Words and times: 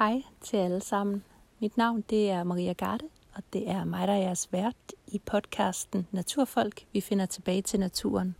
Hej 0.00 0.22
til 0.40 0.56
alle 0.56 0.80
sammen. 0.80 1.24
Mit 1.58 1.76
navn 1.76 2.04
det 2.10 2.30
er 2.30 2.44
Maria 2.44 2.72
Garde, 2.72 3.08
og 3.34 3.42
det 3.52 3.68
er 3.68 3.84
mig, 3.84 4.08
der 4.08 4.14
er 4.14 4.18
jeres 4.18 4.52
vært 4.52 4.92
i 5.06 5.18
podcasten 5.18 6.06
Naturfolk. 6.10 6.84
Vi 6.92 7.00
finder 7.00 7.26
tilbage 7.26 7.62
til 7.62 7.80
naturen. 7.80 8.36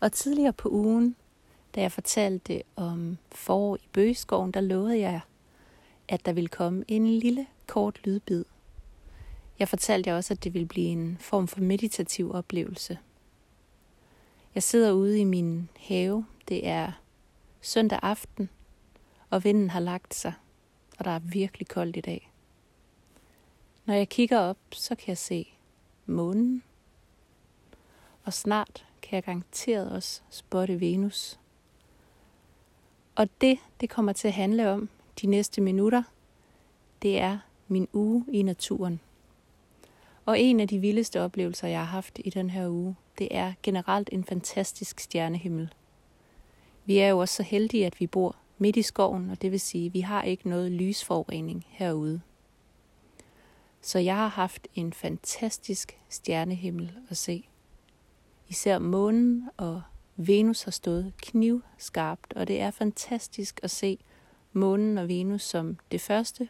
Og 0.00 0.12
tidligere 0.12 0.52
på 0.52 0.68
ugen, 0.68 1.16
da 1.74 1.80
jeg 1.80 1.92
fortalte 1.92 2.62
om 2.76 3.18
forår 3.32 3.76
i 3.76 3.88
Bøgeskoven, 3.92 4.50
der 4.50 4.60
lovede 4.60 5.00
jeg, 5.00 5.20
at 6.08 6.26
der 6.26 6.32
ville 6.32 6.48
komme 6.48 6.84
en 6.88 7.06
lille 7.06 7.46
kort 7.66 8.00
lydbid. 8.06 8.44
Jeg 9.58 9.68
fortalte 9.68 10.10
jer 10.10 10.16
også, 10.16 10.34
at 10.34 10.44
det 10.44 10.54
ville 10.54 10.68
blive 10.68 10.88
en 10.88 11.16
form 11.20 11.48
for 11.48 11.60
meditativ 11.60 12.32
oplevelse. 12.32 12.98
Jeg 14.54 14.62
sidder 14.62 14.92
ude 14.92 15.18
i 15.18 15.24
min 15.24 15.68
have. 15.78 16.26
Det 16.48 16.68
er 16.68 16.92
søndag 17.60 17.98
aften, 18.02 18.48
og 19.30 19.44
vinden 19.44 19.70
har 19.70 19.80
lagt 19.80 20.14
sig 20.14 20.32
og 20.98 21.04
der 21.04 21.10
er 21.10 21.18
virkelig 21.18 21.68
koldt 21.68 21.96
i 21.96 22.00
dag. 22.00 22.30
Når 23.84 23.94
jeg 23.94 24.08
kigger 24.08 24.38
op, 24.38 24.58
så 24.72 24.94
kan 24.94 25.08
jeg 25.08 25.18
se 25.18 25.48
månen, 26.06 26.62
og 28.24 28.32
snart 28.32 28.86
kan 29.02 29.16
jeg 29.16 29.22
garanteret 29.22 29.92
også 29.92 30.20
spotte 30.30 30.80
Venus. 30.80 31.38
Og 33.14 33.28
det, 33.40 33.58
det 33.80 33.90
kommer 33.90 34.12
til 34.12 34.28
at 34.28 34.34
handle 34.34 34.70
om 34.70 34.88
de 35.20 35.26
næste 35.26 35.60
minutter, 35.60 36.02
det 37.02 37.20
er 37.20 37.38
min 37.68 37.88
uge 37.92 38.24
i 38.32 38.42
naturen. 38.42 39.00
Og 40.26 40.40
en 40.40 40.60
af 40.60 40.68
de 40.68 40.78
vildeste 40.78 41.20
oplevelser, 41.20 41.68
jeg 41.68 41.78
har 41.78 41.86
haft 41.86 42.20
i 42.24 42.30
den 42.30 42.50
her 42.50 42.68
uge, 42.68 42.96
det 43.18 43.28
er 43.30 43.52
generelt 43.62 44.08
en 44.12 44.24
fantastisk 44.24 45.00
stjernehimmel. 45.00 45.74
Vi 46.84 46.98
er 46.98 47.08
jo 47.08 47.18
også 47.18 47.34
så 47.34 47.42
heldige, 47.42 47.86
at 47.86 48.00
vi 48.00 48.06
bor 48.06 48.36
midt 48.58 48.76
i 48.76 48.82
skoven, 48.82 49.30
og 49.30 49.42
det 49.42 49.50
vil 49.52 49.60
sige, 49.60 49.86
at 49.86 49.94
vi 49.94 50.00
har 50.00 50.22
ikke 50.22 50.48
noget 50.48 50.72
lysforurening 50.72 51.66
herude. 51.68 52.20
Så 53.80 53.98
jeg 53.98 54.16
har 54.16 54.28
haft 54.28 54.68
en 54.74 54.92
fantastisk 54.92 55.98
stjernehimmel 56.08 56.92
at 57.08 57.16
se. 57.16 57.48
Især 58.48 58.78
månen 58.78 59.48
og 59.56 59.82
Venus 60.16 60.62
har 60.62 60.70
stået 60.70 61.12
knivskarpt, 61.16 62.32
og 62.32 62.48
det 62.48 62.60
er 62.60 62.70
fantastisk 62.70 63.60
at 63.62 63.70
se 63.70 63.98
månen 64.52 64.98
og 64.98 65.08
Venus 65.08 65.42
som 65.42 65.78
det 65.90 66.00
første 66.00 66.48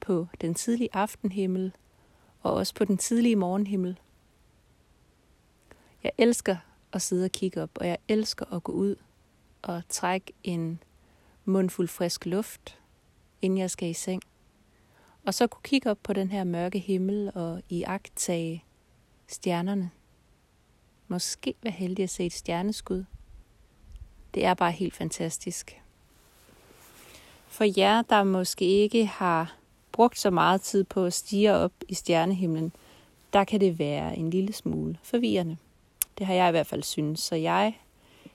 på 0.00 0.26
den 0.40 0.54
tidlige 0.54 0.88
aftenhimmel 0.92 1.72
og 2.42 2.54
også 2.54 2.74
på 2.74 2.84
den 2.84 2.98
tidlige 2.98 3.36
morgenhimmel. 3.36 4.00
Jeg 6.02 6.12
elsker 6.18 6.56
at 6.92 7.02
sidde 7.02 7.24
og 7.24 7.32
kigge 7.32 7.62
op, 7.62 7.70
og 7.74 7.88
jeg 7.88 7.98
elsker 8.08 8.54
at 8.54 8.62
gå 8.62 8.72
ud 8.72 8.96
og 9.62 9.82
trække 9.88 10.32
en 10.42 10.82
mundfuld 11.44 11.88
frisk 11.88 12.26
luft, 12.26 12.78
inden 13.42 13.58
jeg 13.58 13.70
skal 13.70 13.88
i 13.88 13.92
seng. 13.92 14.22
Og 15.26 15.34
så 15.34 15.46
kunne 15.46 15.62
kigge 15.62 15.90
op 15.90 15.98
på 16.02 16.12
den 16.12 16.30
her 16.30 16.44
mørke 16.44 16.78
himmel 16.78 17.30
og 17.34 17.62
i 17.68 17.84
tage 18.16 18.64
stjernerne. 19.26 19.90
Måske 21.08 21.54
være 21.62 21.72
heldig 21.72 22.02
at 22.02 22.10
se 22.10 22.26
et 22.26 22.32
stjerneskud. 22.32 23.04
Det 24.34 24.44
er 24.44 24.54
bare 24.54 24.72
helt 24.72 24.94
fantastisk. 24.94 25.80
For 27.48 27.80
jer, 27.80 28.02
der 28.02 28.24
måske 28.24 28.64
ikke 28.64 29.06
har 29.06 29.56
brugt 29.92 30.18
så 30.18 30.30
meget 30.30 30.60
tid 30.60 30.84
på 30.84 31.04
at 31.04 31.12
stige 31.12 31.54
op 31.54 31.72
i 31.88 31.94
stjernehimlen, 31.94 32.72
der 33.32 33.44
kan 33.44 33.60
det 33.60 33.78
være 33.78 34.16
en 34.16 34.30
lille 34.30 34.52
smule 34.52 34.98
forvirrende. 35.02 35.56
Det 36.18 36.26
har 36.26 36.34
jeg 36.34 36.48
i 36.48 36.50
hvert 36.50 36.66
fald 36.66 36.82
synes, 36.82 37.20
så 37.20 37.34
jeg 37.34 37.78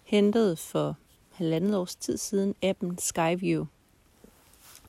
hentede 0.04 0.56
for 0.56 0.96
halvandet 1.40 1.76
års 1.76 1.96
tid 1.96 2.18
siden 2.18 2.56
appen 2.64 2.98
Skyview. 2.98 3.66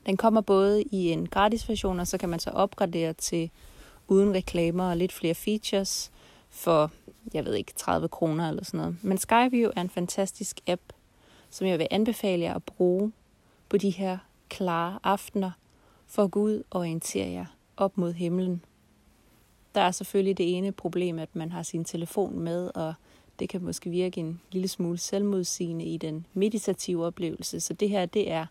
Den 0.05 0.17
kommer 0.17 0.41
både 0.41 0.83
i 0.83 1.11
en 1.11 1.27
gratis 1.27 1.69
version, 1.69 1.99
og 1.99 2.07
så 2.07 2.17
kan 2.17 2.29
man 2.29 2.39
så 2.39 2.49
opgradere 2.49 3.13
til 3.13 3.49
uden 4.07 4.33
reklamer 4.33 4.89
og 4.89 4.97
lidt 4.97 5.11
flere 5.11 5.33
features 5.33 6.11
for, 6.49 6.91
jeg 7.33 7.45
ved 7.45 7.53
ikke, 7.53 7.73
30 7.75 8.07
kroner 8.07 8.49
eller 8.49 8.63
sådan 8.63 8.77
noget. 8.77 8.97
Men 9.01 9.17
Skyview 9.17 9.71
er 9.75 9.81
en 9.81 9.89
fantastisk 9.89 10.59
app, 10.67 10.81
som 11.49 11.67
jeg 11.67 11.79
vil 11.79 11.87
anbefale 11.91 12.43
jer 12.43 12.53
at 12.55 12.63
bruge 12.63 13.11
på 13.69 13.77
de 13.77 13.89
her 13.89 14.17
klare 14.49 14.99
aftener, 15.03 15.51
for 16.07 16.23
at 16.23 16.31
gå 16.31 16.39
ud 16.39 16.63
og 16.69 16.79
orientere 16.79 17.29
jer 17.29 17.45
op 17.77 17.97
mod 17.97 18.13
himlen. 18.13 18.63
Der 19.75 19.81
er 19.81 19.91
selvfølgelig 19.91 20.37
det 20.37 20.57
ene 20.57 20.71
problem, 20.71 21.19
at 21.19 21.35
man 21.35 21.51
har 21.51 21.63
sin 21.63 21.85
telefon 21.85 22.39
med, 22.39 22.71
og 22.75 22.93
det 23.41 23.49
kan 23.49 23.63
måske 23.63 23.89
virke 23.89 24.19
en 24.19 24.41
lille 24.51 24.67
smule 24.67 24.97
selvmodsigende 24.97 25.85
i 25.85 25.97
den 25.97 26.25
meditative 26.33 27.05
oplevelse. 27.05 27.59
Så 27.59 27.73
det 27.73 27.89
her, 27.89 28.05
det 28.05 28.31
er 28.31 28.45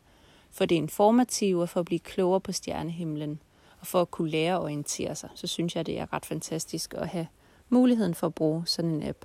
for 0.50 0.64
det 0.64 0.74
informative 0.74 1.62
og 1.62 1.68
for 1.68 1.80
at 1.80 1.86
blive 1.86 1.98
klogere 1.98 2.40
på 2.40 2.52
stjernehimlen 2.52 3.42
og 3.80 3.86
for 3.86 4.00
at 4.00 4.10
kunne 4.10 4.30
lære 4.30 4.54
at 4.54 4.60
orientere 4.60 5.14
sig. 5.14 5.30
Så 5.34 5.46
synes 5.46 5.76
jeg, 5.76 5.86
det 5.86 5.98
er 5.98 6.12
ret 6.12 6.26
fantastisk 6.26 6.94
at 6.94 7.08
have 7.08 7.26
muligheden 7.68 8.14
for 8.14 8.26
at 8.26 8.34
bruge 8.34 8.62
sådan 8.66 8.90
en 8.90 9.02
app. 9.02 9.24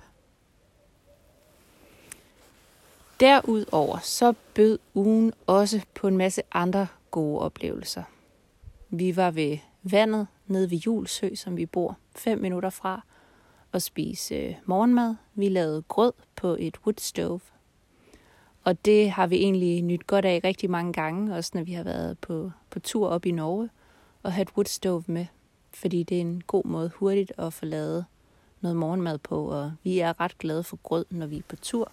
Derudover 3.20 3.98
så 3.98 4.34
bød 4.54 4.78
ugen 4.94 5.32
også 5.46 5.80
på 5.94 6.08
en 6.08 6.16
masse 6.16 6.42
andre 6.52 6.86
gode 7.10 7.40
oplevelser. 7.40 8.02
Vi 8.90 9.16
var 9.16 9.30
ved 9.30 9.58
vandet 9.82 10.26
nede 10.46 10.70
ved 10.70 10.78
Julsø, 10.78 11.34
som 11.34 11.56
vi 11.56 11.66
bor 11.66 11.98
fem 12.14 12.38
minutter 12.38 12.70
fra, 12.70 13.02
at 13.76 13.82
spise 13.82 14.34
øh, 14.34 14.54
morgenmad. 14.64 15.14
Vi 15.34 15.48
lavede 15.48 15.82
grød 15.82 16.12
på 16.36 16.56
et 16.58 16.76
wood 16.84 16.94
stove. 16.98 17.40
Og 18.64 18.84
det 18.84 19.10
har 19.10 19.26
vi 19.26 19.36
egentlig 19.36 19.82
nyt 19.82 20.06
godt 20.06 20.24
af 20.24 20.40
rigtig 20.44 20.70
mange 20.70 20.92
gange, 20.92 21.34
også 21.34 21.50
når 21.54 21.62
vi 21.62 21.72
har 21.72 21.82
været 21.82 22.18
på, 22.18 22.50
på 22.70 22.80
tur 22.80 23.08
op 23.08 23.26
i 23.26 23.30
Norge, 23.30 23.70
og 24.22 24.32
have 24.32 24.42
et 24.42 24.50
wood 24.56 24.64
stove 24.64 25.04
med. 25.06 25.26
Fordi 25.74 26.02
det 26.02 26.16
er 26.16 26.20
en 26.20 26.42
god 26.46 26.64
måde 26.64 26.90
hurtigt 26.94 27.32
at 27.38 27.52
få 27.52 27.64
lavet 27.64 28.04
noget 28.60 28.76
morgenmad 28.76 29.18
på, 29.18 29.50
og 29.50 29.72
vi 29.82 29.98
er 29.98 30.20
ret 30.20 30.38
glade 30.38 30.64
for 30.64 30.78
grød, 30.82 31.04
når 31.10 31.26
vi 31.26 31.38
er 31.38 31.42
på 31.48 31.56
tur. 31.56 31.92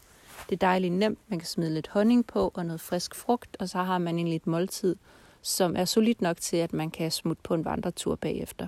Det 0.49 0.55
er 0.55 0.67
dejligt 0.67 0.93
nemt, 0.93 1.19
man 1.27 1.39
kan 1.39 1.47
smide 1.47 1.73
lidt 1.73 1.87
honning 1.87 2.27
på 2.27 2.51
og 2.53 2.65
noget 2.65 2.81
frisk 2.81 3.15
frugt, 3.15 3.57
og 3.59 3.69
så 3.69 3.77
har 3.77 3.97
man 3.97 4.15
egentlig 4.15 4.35
et 4.35 4.47
måltid, 4.47 4.95
som 5.41 5.75
er 5.75 5.85
solidt 5.85 6.21
nok 6.21 6.37
til, 6.37 6.57
at 6.57 6.73
man 6.73 6.91
kan 6.91 7.11
smutte 7.11 7.43
på 7.43 7.53
en 7.53 7.65
vandretur 7.65 8.15
bagefter. 8.15 8.67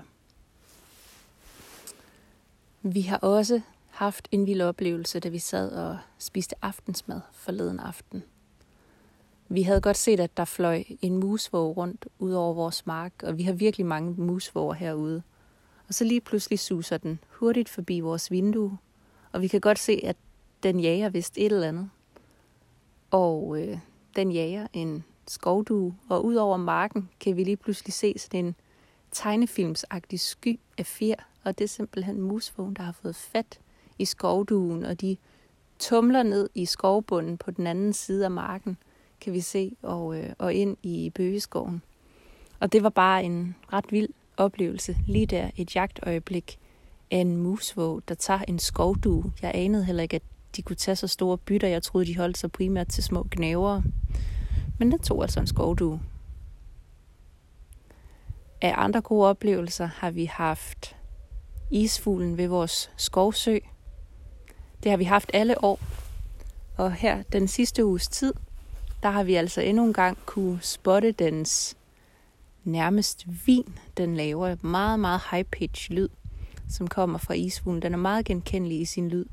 Vi 2.87 3.01
har 3.01 3.17
også 3.17 3.61
haft 3.89 4.27
en 4.31 4.45
vild 4.45 4.61
oplevelse, 4.61 5.19
da 5.19 5.29
vi 5.29 5.39
sad 5.39 5.71
og 5.71 5.97
spiste 6.17 6.55
aftensmad 6.61 7.21
forleden 7.33 7.79
aften. 7.79 8.23
Vi 9.47 9.61
havde 9.61 9.81
godt 9.81 9.97
set, 9.97 10.19
at 10.19 10.37
der 10.37 10.45
fløj 10.45 10.83
en 11.01 11.17
musvåg 11.17 11.77
rundt 11.77 12.07
ud 12.19 12.33
over 12.33 12.53
vores 12.53 12.85
mark, 12.85 13.13
og 13.23 13.37
vi 13.37 13.43
har 13.43 13.53
virkelig 13.53 13.85
mange 13.85 14.21
musvåger 14.21 14.73
herude. 14.73 15.23
Og 15.87 15.93
så 15.93 16.03
lige 16.03 16.21
pludselig 16.21 16.59
suser 16.59 16.97
den 16.97 17.19
hurtigt 17.29 17.69
forbi 17.69 17.99
vores 17.99 18.31
vindue, 18.31 18.77
og 19.31 19.41
vi 19.41 19.47
kan 19.47 19.61
godt 19.61 19.79
se, 19.79 20.01
at 20.03 20.15
den 20.63 20.79
jager 20.79 21.09
vist 21.09 21.37
et 21.37 21.51
eller 21.51 21.67
andet. 21.67 21.89
Og 23.11 23.61
øh, 23.61 23.77
den 24.15 24.31
jager 24.31 24.67
en 24.73 25.03
skovdue, 25.27 25.95
og 26.09 26.25
ud 26.25 26.35
over 26.35 26.57
marken 26.57 27.09
kan 27.19 27.37
vi 27.37 27.43
lige 27.43 27.57
pludselig 27.57 27.93
se 27.93 28.13
sådan 28.17 28.45
en 28.45 28.55
tegnefilmsagtig 29.11 30.19
sky 30.19 30.59
af 30.77 30.85
fjer, 30.85 31.15
og 31.45 31.57
det 31.57 31.63
er 31.63 31.67
simpelthen 31.67 32.21
musvågen, 32.21 32.73
der 32.73 32.83
har 32.83 32.91
fået 32.91 33.15
fat 33.15 33.59
i 33.99 34.05
skovduen, 34.05 34.85
og 34.85 35.01
de 35.01 35.17
tumler 35.79 36.23
ned 36.23 36.49
i 36.55 36.65
skovbunden 36.65 37.37
på 37.37 37.51
den 37.51 37.67
anden 37.67 37.93
side 37.93 38.25
af 38.25 38.31
marken, 38.31 38.77
kan 39.21 39.33
vi 39.33 39.39
se, 39.39 39.75
og, 39.81 40.17
øh, 40.17 40.29
og 40.39 40.53
ind 40.53 40.77
i 40.83 41.09
bøgeskoven. 41.15 41.81
Og 42.59 42.71
det 42.71 42.83
var 42.83 42.89
bare 42.89 43.23
en 43.23 43.55
ret 43.73 43.91
vild 43.91 44.09
oplevelse, 44.37 44.97
lige 45.07 45.25
der 45.25 45.49
et 45.57 45.75
jagtøjeblik 45.75 46.59
af 47.11 47.17
en 47.17 47.37
musvåg, 47.37 48.01
der 48.07 48.15
tager 48.15 48.39
en 48.47 48.59
skovdue. 48.59 49.33
Jeg 49.41 49.51
anede 49.53 49.85
heller 49.85 50.03
ikke, 50.03 50.15
at 50.15 50.23
de 50.55 50.61
kunne 50.61 50.75
tage 50.75 50.95
så 50.95 51.07
store 51.07 51.37
bytter. 51.37 51.67
Jeg 51.67 51.83
troede, 51.83 52.07
de 52.07 52.17
holdt 52.17 52.37
sig 52.37 52.51
primært 52.51 52.87
til 52.87 53.03
små 53.03 53.27
gnævere. 53.31 53.83
Men 54.79 54.91
det 54.91 55.01
tog 55.01 55.21
altså 55.21 55.39
en 55.39 55.47
skovdue. 55.47 56.01
Af 58.61 58.73
andre 58.77 59.01
gode 59.01 59.27
oplevelser 59.27 59.85
har 59.85 60.11
vi 60.11 60.25
haft 60.25 60.95
isfuglen 61.71 62.37
ved 62.37 62.47
vores 62.47 62.91
skovsø. 62.97 63.57
Det 64.83 64.91
har 64.91 64.97
vi 64.97 65.03
haft 65.03 65.31
alle 65.33 65.63
år. 65.63 65.79
Og 66.77 66.93
her 66.93 67.23
den 67.23 67.47
sidste 67.47 67.85
uges 67.85 68.07
tid, 68.07 68.33
der 69.03 69.09
har 69.09 69.23
vi 69.23 69.35
altså 69.35 69.61
endnu 69.61 69.85
en 69.85 69.93
gang 69.93 70.17
kunne 70.25 70.59
spotte 70.61 71.11
dens 71.11 71.77
nærmest 72.63 73.25
vin, 73.45 73.77
den 73.97 74.15
laver. 74.15 74.55
Meget, 74.61 74.99
meget 74.99 75.21
high-pitch 75.31 75.91
lyd, 75.91 76.09
som 76.69 76.87
kommer 76.87 77.17
fra 77.17 77.33
isfuglen. 77.33 77.81
Den 77.81 77.93
er 77.93 77.97
meget 77.97 78.25
genkendelig 78.25 78.81
i 78.81 78.85
sin 78.85 79.09
lyd, 79.09 79.25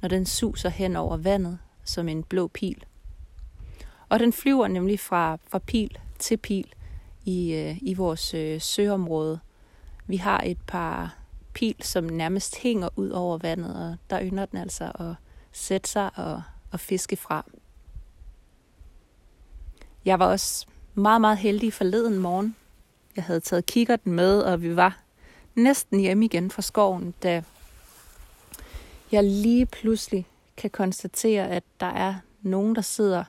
når 0.00 0.08
den 0.08 0.26
suser 0.26 0.68
hen 0.68 0.96
over 0.96 1.16
vandet 1.16 1.58
som 1.84 2.08
en 2.08 2.22
blå 2.22 2.46
pil. 2.48 2.84
Og 4.08 4.20
den 4.20 4.32
flyver 4.32 4.68
nemlig 4.68 5.00
fra, 5.00 5.38
fra 5.48 5.58
pil 5.58 5.98
til 6.18 6.36
pil 6.36 6.72
i, 7.24 7.52
øh, 7.54 7.78
i 7.82 7.94
vores 7.94 8.34
øh, 8.34 8.60
søområde. 8.60 9.40
Vi 10.06 10.16
har 10.16 10.40
et 10.40 10.58
par 10.66 11.16
pil, 11.56 11.76
som 11.80 12.04
nærmest 12.04 12.56
hænger 12.56 12.88
ud 12.96 13.10
over 13.10 13.38
vandet, 13.38 13.76
og 13.76 13.96
der 14.10 14.22
ynder 14.22 14.46
den 14.46 14.58
altså 14.58 14.84
at 14.84 15.14
sætte 15.52 15.90
sig 15.90 16.10
og, 16.14 16.42
og 16.70 16.80
fiske 16.80 17.16
fra. 17.16 17.44
Jeg 20.04 20.18
var 20.18 20.26
også 20.26 20.66
meget, 20.94 21.20
meget 21.20 21.38
heldig 21.38 21.72
forleden 21.72 22.18
morgen. 22.18 22.56
Jeg 23.16 23.24
havde 23.24 23.40
taget 23.40 23.66
kikkerten 23.66 24.12
med, 24.12 24.40
og 24.40 24.62
vi 24.62 24.76
var 24.76 24.98
næsten 25.54 26.00
hjemme 26.00 26.24
igen 26.24 26.50
fra 26.50 26.62
skoven, 26.62 27.14
da 27.22 27.42
jeg 29.12 29.24
lige 29.24 29.66
pludselig 29.66 30.26
kan 30.56 30.70
konstatere, 30.70 31.48
at 31.48 31.64
der 31.80 31.86
er 31.86 32.14
nogen, 32.42 32.74
der 32.74 32.82
sidder 32.82 33.24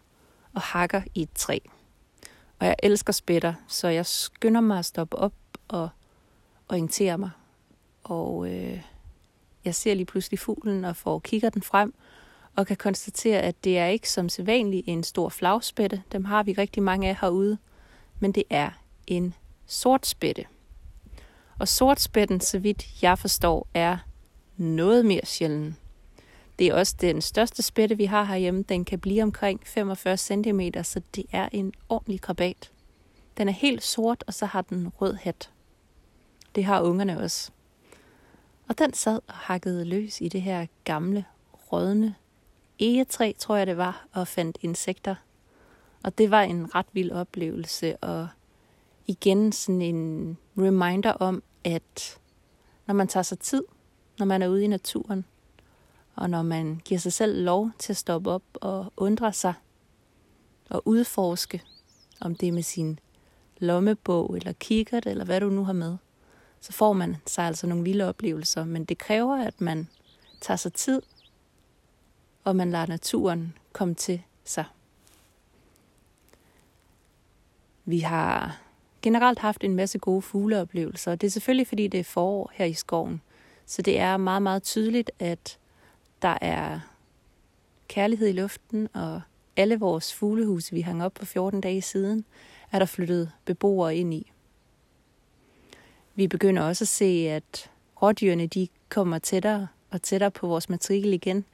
og 0.53 0.61
hakker 0.61 1.01
i 1.15 1.21
et 1.21 1.33
træ. 1.35 1.59
Og 2.59 2.65
jeg 2.65 2.75
elsker 2.83 3.13
spætter, 3.13 3.53
så 3.67 3.87
jeg 3.87 4.05
skynder 4.05 4.61
mig 4.61 4.79
at 4.79 4.85
stoppe 4.85 5.17
op 5.17 5.33
og 5.67 5.89
orientere 6.69 7.17
mig. 7.17 7.29
Og 8.07 8.53
øh, 8.53 8.81
jeg 9.65 9.75
ser 9.75 9.93
lige 9.93 10.05
pludselig 10.05 10.39
fuglen 10.39 10.85
og 10.85 10.95
får 10.95 11.19
kigger 11.19 11.49
den 11.49 11.61
frem, 11.61 11.93
og 12.55 12.67
kan 12.67 12.77
konstatere, 12.77 13.41
at 13.41 13.63
det 13.63 13.77
er 13.77 13.87
ikke 13.87 14.09
som 14.09 14.29
sædvanligt 14.29 14.87
en 14.87 15.03
stor 15.03 15.29
flagspætte. 15.29 16.03
Dem 16.11 16.25
har 16.25 16.43
vi 16.43 16.53
rigtig 16.53 16.83
mange 16.83 17.09
af 17.09 17.17
herude. 17.21 17.57
Men 18.19 18.31
det 18.31 18.43
er 18.49 18.69
en 19.07 19.33
sortspætte. 19.65 20.45
Og 21.59 21.67
sortspætten, 21.67 22.41
så 22.41 22.59
vidt 22.59 23.03
jeg 23.03 23.19
forstår, 23.19 23.67
er 23.73 23.97
noget 24.57 25.05
mere 25.05 25.25
sjælden. 25.25 25.77
Det 26.59 26.67
er 26.67 26.73
også 26.73 26.95
den 27.01 27.21
største 27.21 27.63
spætte, 27.63 27.97
vi 27.97 28.05
har 28.05 28.23
herhjemme. 28.23 28.61
Den 28.61 28.85
kan 28.85 28.99
blive 28.99 29.23
omkring 29.23 29.61
45 29.65 30.17
cm, 30.17 30.61
så 30.83 31.01
det 31.15 31.25
er 31.31 31.49
en 31.51 31.73
ordentlig 31.89 32.21
krabat. 32.21 32.71
Den 33.37 33.47
er 33.47 33.53
helt 33.53 33.83
sort, 33.83 34.23
og 34.27 34.33
så 34.33 34.45
har 34.45 34.61
den 34.61 34.87
rød 35.01 35.13
hat. 35.13 35.51
Det 36.55 36.65
har 36.65 36.81
ungerne 36.81 37.19
også. 37.19 37.51
Og 38.69 38.77
den 38.77 38.93
sad 38.93 39.19
og 39.27 39.33
hakkede 39.33 39.85
løs 39.85 40.21
i 40.21 40.27
det 40.27 40.41
her 40.41 40.65
gamle, 40.83 41.25
rådne 41.71 42.15
egetræ, 42.79 43.33
tror 43.37 43.55
jeg 43.55 43.67
det 43.67 43.77
var, 43.77 44.07
og 44.13 44.27
fandt 44.27 44.57
insekter. 44.61 45.15
Og 46.03 46.17
det 46.17 46.31
var 46.31 46.41
en 46.41 46.75
ret 46.75 46.85
vild 46.93 47.11
oplevelse, 47.11 47.97
og 47.97 48.27
igen 49.07 49.51
sådan 49.51 49.81
en 49.81 50.37
reminder 50.57 51.11
om, 51.11 51.43
at 51.63 52.19
når 52.85 52.93
man 52.93 53.07
tager 53.07 53.23
sig 53.23 53.39
tid, 53.39 53.63
når 54.19 54.25
man 54.25 54.41
er 54.41 54.47
ude 54.47 54.63
i 54.63 54.67
naturen, 54.67 55.25
og 56.15 56.29
når 56.29 56.41
man 56.41 56.81
giver 56.85 56.99
sig 56.99 57.13
selv 57.13 57.43
lov 57.43 57.71
til 57.79 57.93
at 57.93 57.97
stoppe 57.97 58.31
op 58.31 58.43
og 58.53 58.93
undre 58.97 59.33
sig 59.33 59.53
og 60.69 60.81
udforske, 60.85 61.63
om 62.21 62.35
det 62.35 62.47
er 62.47 62.51
med 62.51 62.63
sin 62.63 62.99
lommebog 63.57 64.35
eller 64.35 64.51
kikkert 64.51 65.05
eller 65.05 65.25
hvad 65.25 65.41
du 65.41 65.49
nu 65.49 65.63
har 65.63 65.73
med, 65.73 65.97
så 66.61 66.73
får 66.73 66.93
man 66.93 67.15
sig 67.25 67.45
altså 67.45 67.67
nogle 67.67 67.83
vilde 67.83 68.09
oplevelser. 68.09 68.65
Men 68.65 68.85
det 68.85 68.97
kræver, 68.97 69.45
at 69.45 69.61
man 69.61 69.87
tager 70.41 70.57
sig 70.57 70.73
tid, 70.73 71.01
og 72.43 72.55
man 72.55 72.71
lader 72.71 72.85
naturen 72.85 73.53
komme 73.73 73.93
til 73.93 74.21
sig. 74.43 74.65
Vi 77.85 77.99
har 77.99 78.61
generelt 79.01 79.39
haft 79.39 79.63
en 79.63 79.75
masse 79.75 79.99
gode 79.99 80.21
fugleoplevelser, 80.21 81.11
og 81.11 81.21
det 81.21 81.27
er 81.27 81.31
selvfølgelig, 81.31 81.67
fordi 81.67 81.87
det 81.87 81.99
er 81.99 82.03
forår 82.03 82.51
her 82.53 82.65
i 82.65 82.73
skoven. 82.73 83.21
Så 83.65 83.81
det 83.81 83.99
er 83.99 84.17
meget, 84.17 84.41
meget 84.41 84.63
tydeligt, 84.63 85.11
at 85.19 85.57
der 86.21 86.37
er 86.41 86.79
kærlighed 87.87 88.27
i 88.27 88.31
luften, 88.31 88.89
og 88.93 89.21
alle 89.55 89.79
vores 89.79 90.13
fuglehuse, 90.13 90.73
vi 90.73 90.81
hang 90.81 91.03
op 91.03 91.13
på 91.13 91.25
14 91.25 91.61
dage 91.61 91.81
siden, 91.81 92.25
er 92.71 92.79
der 92.79 92.85
flyttet 92.85 93.31
beboere 93.45 93.95
ind 93.95 94.13
i. 94.13 94.31
Vi 96.17 96.27
begynder 96.27 96.63
også 96.63 96.83
at 96.83 96.87
se, 96.87 97.29
at 97.29 97.71
rådyrene 98.01 98.47
de 98.47 98.67
kommer 98.89 99.19
tættere 99.19 99.67
og 99.91 100.01
tættere 100.01 100.31
på 100.31 100.47
vores 100.47 100.69
matrikel 100.69 101.13
igen 101.13 101.45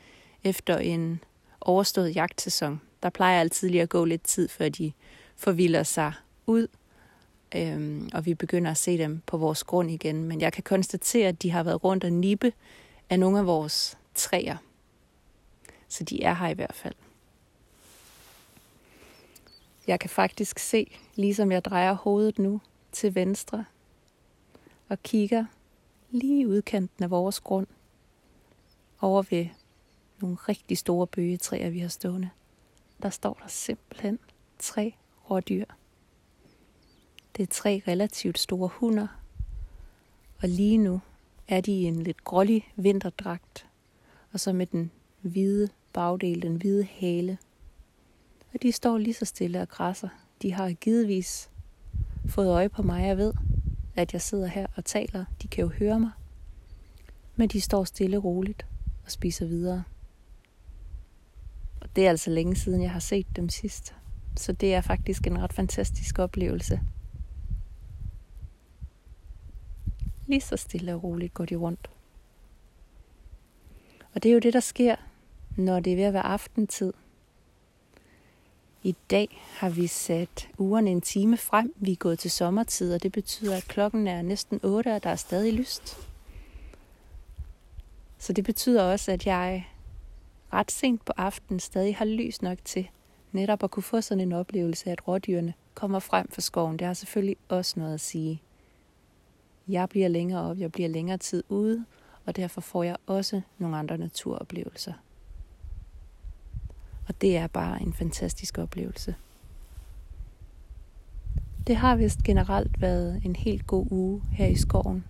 efter 0.44 0.78
en 0.78 1.24
overstået 1.62 2.16
jagtsæson. 2.16 2.82
Der 3.04 3.10
plejer 3.10 3.40
altid 3.40 3.70
lige 3.70 3.82
at 3.82 3.90
gå 3.90 4.06
lidt 4.06 4.24
tid, 4.24 4.48
før 4.48 4.70
de 4.70 4.92
forvilder 5.36 5.84
sig 5.84 6.14
ud, 6.46 6.68
øhm, 7.56 8.10
og 8.14 8.26
vi 8.26 8.34
begynder 8.34 8.72
at 8.72 8.78
se 8.78 8.98
dem 8.98 9.22
på 9.26 9.38
vores 9.38 9.64
grund 9.64 9.92
igen. 9.92 10.24
Men 10.24 10.42
jeg 10.42 10.54
kan 10.54 10.64
konstatere, 10.64 11.28
at 11.28 11.42
de 11.42 11.52
har 11.52 11.64
været 11.64 11.84
rundt 11.84 12.04
og 12.04 12.14
nippe 12.14 12.54
af 13.10 13.20
nogle 13.20 13.40
af 13.40 13.46
vores 13.46 13.98
træer. 14.16 14.58
Så 15.88 16.04
de 16.04 16.24
er 16.24 16.34
her 16.34 16.50
i 16.50 16.54
hvert 16.54 16.76
fald. 16.76 16.96
Jeg 19.88 20.00
kan 20.00 20.10
faktisk 20.10 20.60
se, 20.60 20.98
ligesom 21.16 21.52
jeg 21.52 21.66
drejer 21.66 21.94
hovedet 21.94 22.40
nu 22.40 22.62
til 22.92 23.16
venstre 23.16 23.66
og 24.94 25.04
kigger 25.04 25.46
lige 26.12 26.48
udkanten 26.48 27.04
af 27.04 27.10
vores 27.10 27.40
grund 27.40 27.68
over 29.02 29.24
ved 29.30 29.48
nogle 30.22 30.36
rigtig 30.36 30.78
store 30.78 31.08
bøgetræer, 31.08 31.70
vi 31.70 31.80
har 31.80 31.88
stående. 31.88 32.30
Der 33.02 33.10
står 33.10 33.34
der 33.44 33.48
simpelthen 33.48 34.20
tre 34.60 34.96
rådyr. 35.30 35.66
Det 37.38 37.44
er 37.44 37.48
tre 37.48 37.82
relativt 37.88 38.40
store 38.40 38.70
hunder, 38.74 39.08
og 40.42 40.50
lige 40.50 40.78
nu 40.78 41.02
er 41.48 41.62
de 41.62 41.72
i 41.72 41.84
en 41.84 42.04
lidt 42.04 42.24
grålig 42.24 42.74
vinterdragt, 42.76 43.68
og 44.32 44.40
så 44.40 44.54
med 44.54 44.66
den 44.66 44.92
hvide 45.22 45.70
bagdel, 45.94 46.42
den 46.42 46.56
hvide 46.56 46.84
hale. 46.84 47.38
Og 48.54 48.62
de 48.62 48.72
står 48.72 48.98
lige 48.98 49.14
så 49.14 49.26
stille 49.26 49.62
og 49.62 49.70
græsser. 49.70 50.10
De 50.42 50.54
har 50.54 50.72
givetvis 50.72 51.50
fået 52.30 52.50
øje 52.50 52.70
på 52.70 52.82
mig 52.82 53.04
jeg 53.04 53.18
ved, 53.18 53.34
at 53.96 54.14
jeg 54.14 54.22
sidder 54.22 54.48
her 54.48 54.68
og 54.76 54.86
taler. 54.86 55.26
De 55.42 55.48
kan 55.48 55.62
jo 55.62 55.70
høre 55.70 56.00
mig. 56.00 56.12
Men 57.36 57.50
de 57.50 57.62
står 57.62 57.84
stille 57.84 58.18
og 58.18 58.24
roligt 58.24 58.66
og 59.06 59.12
spiser 59.12 59.46
videre. 59.46 59.84
Og 61.82 61.96
det 61.96 62.06
er 62.06 62.10
altså 62.10 62.30
længe 62.30 62.56
siden, 62.56 62.82
jeg 62.82 62.92
har 62.92 63.00
set 63.00 63.28
dem 63.36 63.50
sidst. 63.50 63.96
Så 64.38 64.52
det 64.52 64.74
er 64.74 64.82
faktisk 64.82 65.28
en 65.28 65.42
ret 65.42 65.54
fantastisk 65.54 66.20
oplevelse. 66.20 66.80
Lige 70.28 70.42
så 70.42 70.58
stille 70.58 70.96
og 70.96 71.04
roligt 71.04 71.34
går 71.34 71.46
de 71.46 71.56
rundt. 71.56 71.90
Og 74.16 74.24
det 74.24 74.30
er 74.30 74.34
jo 74.34 74.40
det, 74.40 74.54
der 74.54 74.60
sker, 74.60 74.96
når 75.58 75.80
det 75.80 75.94
er 75.94 75.98
ved 75.98 76.04
at 76.04 76.14
være 76.14 76.26
aftentid. 76.26 76.94
I 78.86 78.96
dag 79.10 79.42
har 79.58 79.70
vi 79.70 79.88
sat 79.88 80.50
ugerne 80.58 80.92
en 80.92 81.02
time 81.02 81.38
frem. 81.38 81.74
Vi 81.76 81.92
er 81.92 81.96
gået 81.96 82.20
til 82.20 82.32
sommertid, 82.32 82.94
og 82.94 83.04
det 83.04 83.12
betyder, 83.12 83.58
at 83.58 83.68
klokken 83.68 84.08
er 84.08 84.22
næsten 84.22 84.60
8, 84.64 84.96
og 84.96 85.04
der 85.04 85.10
er 85.10 85.16
stadig 85.16 85.54
lyst. 85.54 85.98
Så 88.18 88.34
det 88.34 88.44
betyder 88.44 88.84
også, 88.84 89.12
at 89.12 89.26
jeg 89.26 89.68
ret 90.54 90.72
sent 90.72 91.06
på 91.06 91.14
aftenen 91.18 91.60
stadig 91.60 91.96
har 91.96 92.06
lys 92.06 92.42
nok 92.42 92.58
til 92.66 92.90
netop 93.32 93.64
at 93.64 93.72
kunne 93.72 93.84
få 93.84 94.02
sådan 94.02 94.22
en 94.22 94.32
oplevelse 94.32 94.92
at 94.92 95.08
rådyrene 95.08 95.54
kommer 95.74 96.00
frem 96.00 96.32
fra 96.32 96.42
skoven. 96.42 96.80
Det 96.80 96.88
har 96.88 96.94
selvfølgelig 96.94 97.38
også 97.50 97.80
noget 97.80 97.94
at 97.94 98.02
sige. 98.02 98.42
Jeg 99.68 99.90
bliver 99.90 100.08
længere 100.08 100.50
op, 100.50 100.58
jeg 100.58 100.72
bliver 100.72 100.90
længere 100.90 101.18
tid 101.18 101.44
ude, 101.50 101.86
og 102.26 102.36
derfor 102.36 102.62
får 102.62 102.84
jeg 102.84 102.98
også 103.08 103.42
nogle 103.58 103.78
andre 103.78 103.98
naturoplevelser. 103.98 104.94
Og 107.08 107.22
det 107.22 107.38
er 107.38 107.48
bare 107.48 107.82
en 107.82 107.94
fantastisk 107.94 108.58
oplevelse. 108.58 109.16
Det 111.68 111.76
har 111.76 111.96
vist 111.96 112.24
generelt 112.24 112.82
været 112.82 113.22
en 113.26 113.36
helt 113.36 113.68
god 113.68 113.88
uge 113.92 114.22
her 114.32 114.48
i 114.48 114.56
skoven. 114.56 115.04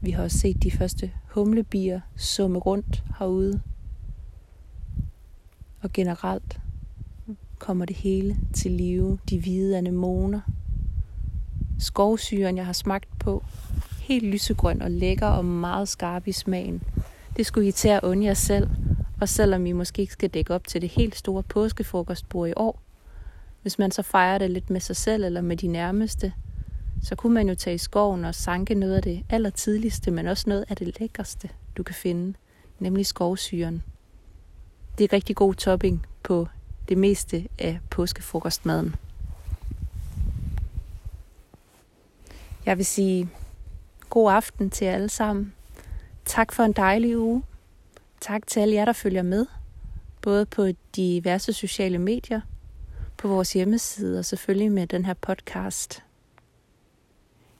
Vi 0.00 0.10
har 0.10 0.22
også 0.22 0.38
set 0.38 0.62
de 0.62 0.70
første 0.70 1.10
humlebier 1.30 2.00
summe 2.16 2.58
rundt 2.58 3.04
herude. 3.18 3.60
Og 5.82 5.92
generelt 5.92 6.60
kommer 7.58 7.84
det 7.84 7.96
hele 7.96 8.36
til 8.52 8.70
live. 8.70 9.18
De 9.30 9.40
hvide 9.40 9.78
anemoner. 9.78 10.40
Skovsyren, 11.78 12.56
jeg 12.56 12.66
har 12.66 12.72
smagt 12.72 13.18
på. 13.18 13.44
Helt 14.00 14.26
lysegrøn 14.26 14.82
og 14.82 14.90
lækker 14.90 15.26
og 15.26 15.44
meget 15.44 15.88
skarp 15.88 16.26
i 16.26 16.32
smagen. 16.32 16.82
Det 17.36 17.46
skulle 17.46 17.68
I 17.68 17.72
tage 17.72 18.04
at 18.04 18.22
jer 18.22 18.34
selv, 18.34 18.70
og 19.24 19.28
selvom 19.28 19.66
I 19.66 19.72
måske 19.72 20.02
ikke 20.02 20.12
skal 20.12 20.30
dække 20.30 20.54
op 20.54 20.66
til 20.66 20.82
det 20.82 20.90
helt 20.90 21.16
store 21.16 21.42
påskefrokostbord 21.42 22.48
i 22.48 22.52
år, 22.56 22.80
hvis 23.62 23.78
man 23.78 23.90
så 23.90 24.02
fejrer 24.02 24.38
det 24.38 24.50
lidt 24.50 24.70
med 24.70 24.80
sig 24.80 24.96
selv 24.96 25.24
eller 25.24 25.40
med 25.40 25.56
de 25.56 25.66
nærmeste, 25.66 26.32
så 27.02 27.14
kunne 27.14 27.34
man 27.34 27.48
jo 27.48 27.54
tage 27.54 27.74
i 27.74 27.78
skoven 27.78 28.24
og 28.24 28.34
sanke 28.34 28.74
noget 28.74 28.94
af 28.94 29.02
det 29.02 29.22
allertidligste, 29.30 30.10
men 30.10 30.26
også 30.26 30.44
noget 30.48 30.64
af 30.68 30.76
det 30.76 31.00
lækkerste, 31.00 31.48
du 31.76 31.82
kan 31.82 31.94
finde, 31.94 32.34
nemlig 32.78 33.06
skovsyren. 33.06 33.82
Det 34.98 35.04
er 35.04 35.12
rigtig 35.12 35.36
god 35.36 35.54
topping 35.54 36.06
på 36.22 36.48
det 36.88 36.98
meste 36.98 37.48
af 37.58 37.78
påskefrokostmaden. 37.90 38.94
Jeg 42.66 42.76
vil 42.76 42.86
sige 42.86 43.28
god 44.10 44.32
aften 44.32 44.70
til 44.70 44.84
alle 44.84 45.08
sammen. 45.08 45.54
Tak 46.24 46.52
for 46.52 46.62
en 46.62 46.72
dejlig 46.72 47.18
uge. 47.18 47.42
Tak 48.24 48.46
til 48.46 48.60
alle 48.60 48.74
jer, 48.74 48.84
der 48.84 48.92
følger 48.92 49.22
med, 49.22 49.46
både 50.22 50.46
på 50.46 50.66
diverse 50.96 51.52
sociale 51.52 51.98
medier, 51.98 52.40
på 53.16 53.28
vores 53.28 53.52
hjemmeside 53.52 54.18
og 54.18 54.24
selvfølgelig 54.24 54.72
med 54.72 54.86
den 54.86 55.04
her 55.04 55.14
podcast. 55.14 56.04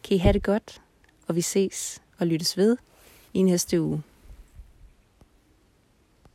Kan 0.04 0.14
I 0.16 0.18
have 0.18 0.32
det 0.32 0.42
godt, 0.42 0.82
og 1.26 1.36
vi 1.36 1.40
ses 1.40 2.02
og 2.18 2.26
lyttes 2.26 2.56
ved 2.56 2.76
i 3.34 3.42
næste 3.42 3.82
uge. 3.82 4.02